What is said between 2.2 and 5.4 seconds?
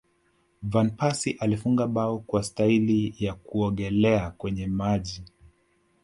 staili ya kuogelea kwenye maji